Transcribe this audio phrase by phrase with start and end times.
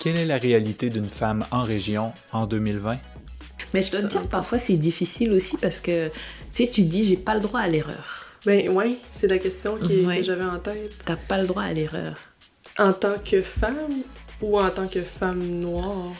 [0.00, 2.98] Quelle est la réalité d'une femme en région en 2020?
[3.74, 6.12] Mais je dois te dire, parfois c'est difficile aussi parce que, tu
[6.52, 8.24] sais, tu dis, j'ai pas le droit à l'erreur.
[8.46, 10.18] Ben oui, c'est la question qui- Ouais.
[10.18, 10.96] que j'avais en tête.
[11.04, 12.16] T'as pas le droit à l'erreur.
[12.78, 14.02] En tant que femme
[14.40, 16.12] ou en tant que femme noire?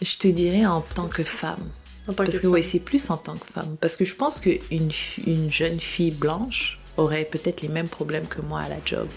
[0.00, 1.68] Je te dirais en tant que femme.
[2.06, 3.76] En tant Parce que que oui, c'est plus en tant que femme.
[3.80, 4.90] Parce que je pense qu'une
[5.26, 9.08] une jeune fille blanche aurait peut-être les mêmes problèmes que moi à la job.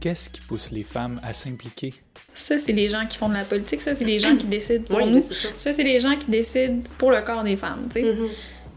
[0.00, 1.94] Qu'est-ce qui pousse les femmes à s'impliquer?
[2.38, 3.80] Ça, c'est les gens qui font de la politique.
[3.82, 5.20] Ça, c'est les gens qui décident pour Oui, nous.
[5.22, 5.34] ça.
[5.56, 8.12] Ça, c'est les gens qui décident pour le corps des femmes, tu sais.
[8.14, 8.28] Mhm.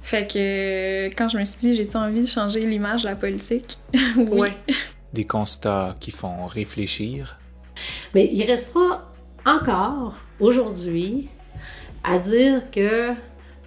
[0.03, 3.15] Fait que euh, quand je me suis dit, j'ai-tu envie de changer l'image de la
[3.15, 3.77] politique?
[4.17, 4.39] oui.
[4.39, 4.57] Ouais.
[5.13, 7.39] Des constats qui font réfléchir?
[8.15, 9.11] Mais il restera
[9.45, 11.29] encore aujourd'hui
[12.03, 13.11] à dire que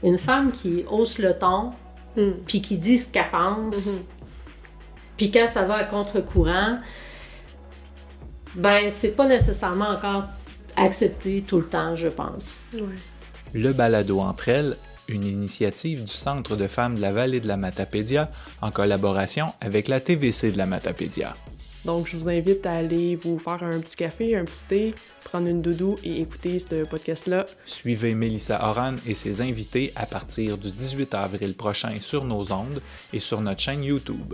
[0.02, 1.72] une femme qui hausse le ton,
[2.16, 2.30] Mm.
[2.46, 4.02] puis qui dit ce qu'elle pense, Mhm.
[5.16, 6.78] puis quand ça va à contre-courant,
[8.54, 10.24] ben c'est pas nécessairement encore
[10.76, 12.60] accepté tout le temps, je pense.
[12.72, 12.80] Ouais.
[13.52, 14.76] Le balado entre elles,
[15.08, 18.30] une initiative du Centre de femmes de la vallée de la Matapédia
[18.62, 21.34] en collaboration avec la TVC de la Matapédia.
[21.84, 25.48] Donc, je vous invite à aller vous faire un petit café, un petit thé, prendre
[25.48, 27.44] une doudou et écouter ce podcast-là.
[27.66, 32.80] Suivez Mélissa Oran et ses invités à partir du 18 avril prochain sur nos ondes
[33.12, 34.32] et sur notre chaîne YouTube.